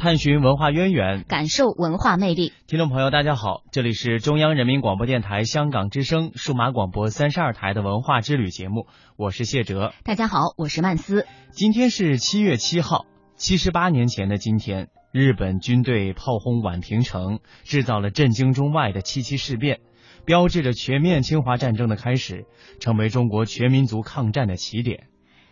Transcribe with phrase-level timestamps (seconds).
[0.00, 2.54] 探寻文化渊源，感受文化魅力。
[2.66, 8.86] 听众朋友，大家好，这里是中央人民广播电台香港之声数码广播三十二台的文化之旅节目，
[9.18, 9.92] 我是谢哲。
[10.02, 11.26] 大家好，我是曼斯。
[11.50, 13.04] 今天是七月七号，
[13.36, 19.80] 七十八年前的今天，日本军队炮轰宛平城，制造了震惊中外的七七事变，
[20.24, 22.46] 标志着全面侵华战争的开始，
[22.80, 25.08] 成为中国全民族抗战的起点。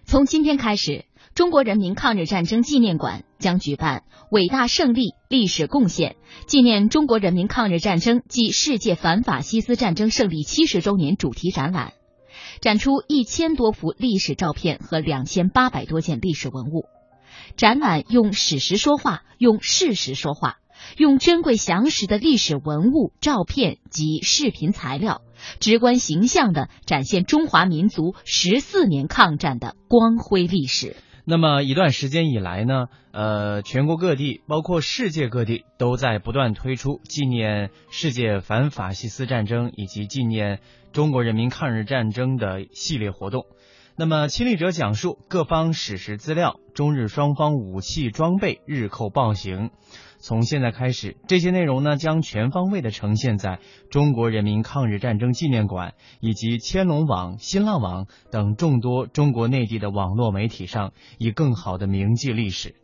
[0.09, 1.05] 从今天开始。
[1.35, 6.17] 中国人民抗日战争纪念馆将举办“伟大胜利，历史贡献”
[6.49, 11.93] 纪念中国人民抗日战争暨世界反法西斯战争胜利七十周年主题展览，
[12.63, 16.87] 展出一千多幅历史照片和两千八百多件历史文物。
[17.59, 20.57] 展览用史实说话，用事实说话，
[20.97, 25.21] 用珍贵详实的历史文物、照片及视频材料，
[25.61, 30.97] 直观形象的展现中华民族十四年抗战的光辉历史。
[31.25, 40.61] 那么一段时间以来呢，呃，全国各地，包括世界各地，都在不断推出纪念世界反法西斯战争以及纪念
[40.93, 43.45] 中国人民抗日战争的系列活动。
[44.01, 49.71] 那么亲历者讲述各方史实资料，中日双方武器装备日寇暴行。
[50.21, 53.59] 从现在开始，这些内容呢将全方位的呈现在
[53.91, 62.77] 中国人民抗日战争纪念馆以及千龙网、新浪网等众多中国内地的网络媒体上，以更好的铭记历史。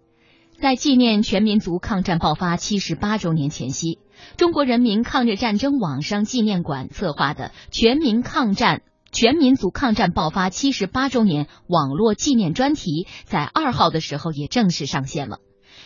[0.61, 4.01] 在纪念全民族抗战爆发七十八周年前夕，
[4.37, 8.83] 中国人民抗日战争网上纪念馆策划的全民抗战、
[9.15, 15.39] 全民族抗战爆发七十八周年网络纪念专题，在二号的时候也正式上线了。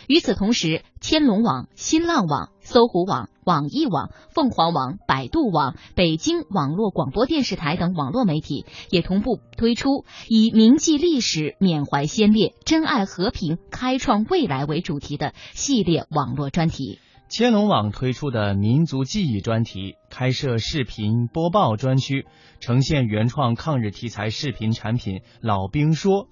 [0.07, 16.97] 与此同时，天龙网、新浪网、搜狐网、网易网、凤凰网、百度网、北京网络广播电视台等网络媒体也同步推出以“铭记历史、缅怀先烈、珍爱和平、开创未来”为主题的系列网络专题。
[17.29, 22.25] 千龙网推出的民族记忆专题，开设视频播报专区，
[22.59, 26.25] 呈现原创抗日题材视频产品《老兵说》。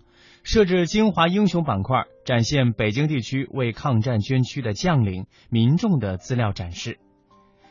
[0.44, 6.98] 设置精华英雄板块，展现北京地区为抗战捐躯的将领、民众的资料展示。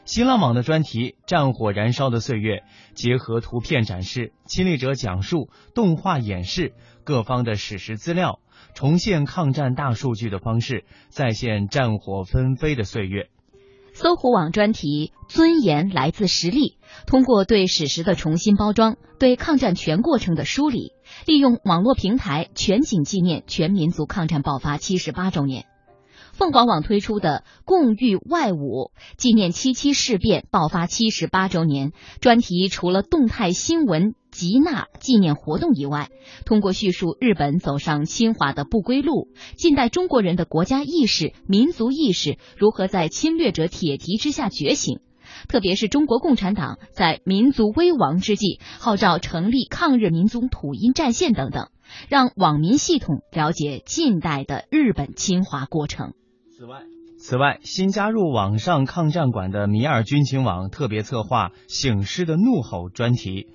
[0.05, 2.59] 新浪网的专题《战火燃烧的岁月》，
[2.95, 8.39] 结合图片展示、亲历者讲述、动画演示各方的史实资料，
[8.75, 13.29] 重现抗战大数据的方式，再现战火纷飞的岁月。
[13.93, 20.93] 搜狐网专题《尊严来自实力》，通过对史实的重新包装，对抗战全过程的梳理，
[21.25, 25.65] 利用网络平台全景纪念全民族抗战爆发七十八周年。
[26.35, 36.11] 凤凰网推出的《共御外侮》纪念七七事变爆发七十八周年专题，除了动态新闻吉纳纪念活动以外，
[36.45, 45.01] 通过叙述日本走上侵华的不归路，近代中国人的国家意识、民族意识如何在侵略者铁蹄之下觉醒，
[45.49, 51.71] 特别是中国共产党在民族危亡之际号召成立抗日民族统一战线等等，
[52.11, 56.13] 让网民系统了解近代的日本侵华过程。
[56.55, 56.83] 此外，
[57.19, 63.47] 此外，新加入网上抗战馆的米尔军情网特别策划《醒狮的怒吼》专题，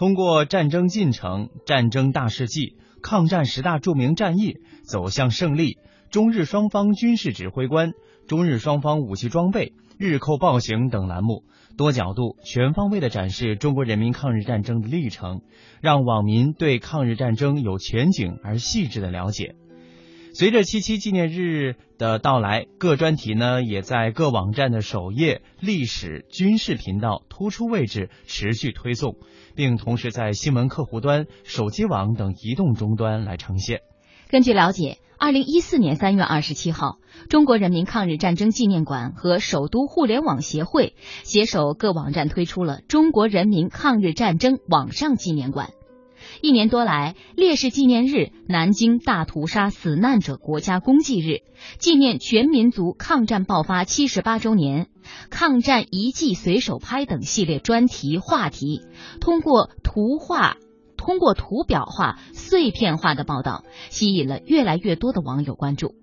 [0.00, 5.76] 通过战争进程、战争大事记、抗战十大著名战役、走向胜利、
[6.10, 7.92] 中日双方军事指挥官、
[8.26, 11.44] 中日双方武器装备、日寇暴行等栏目，
[11.76, 15.42] 多角度、全方位的展示中国人民抗日战争的历程，
[15.82, 19.54] 让网民对抗日战争有全景而细致的了解。
[20.32, 29.16] 随着七七纪念日的到来，各专题呢也在各网站的首页、历史、军事频道突出位置持续推送，
[29.54, 33.80] 并同时在新闻客户端、手机网等移动终端来呈现。
[34.30, 36.98] 根据了解，二零一四年三月二十七号，
[37.28, 40.94] 中国人民抗日战争纪念馆和首都互联网协会
[41.24, 45.70] 携手各网站推出了中国人民抗日战争网上纪念馆。
[46.42, 51.42] 一年多来，烈士纪念日、南京大屠杀死难者国家公祭日、
[51.78, 54.88] 纪念全民族抗战爆发七十八周年、
[55.30, 58.82] 抗战遗迹随手拍等系列专题话题，
[59.20, 60.56] 通过图画、
[60.96, 65.94] 通过图表化、碎片化的报道，吸引了越来越多的网友关注。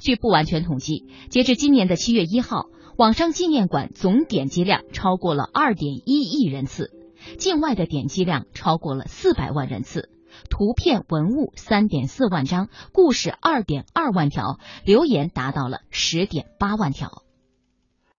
[0.00, 6.90] 据不完全统计，截至今年的七月一号，网上纪念馆总点击量超过了二点一亿人次，
[7.38, 10.10] 境外的点击量超过了四百万人次。
[10.48, 17.22] 图片文物三点四万张，故事二点二万条，留言达到了十点八万条。